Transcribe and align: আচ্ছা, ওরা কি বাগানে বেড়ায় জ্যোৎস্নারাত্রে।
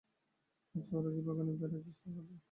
আচ্ছা, 0.75 0.93
ওরা 0.97 1.09
কি 1.15 1.21
বাগানে 1.27 1.51
বেড়ায় 1.53 1.81
জ্যোৎস্নারাত্রে। 1.85 2.37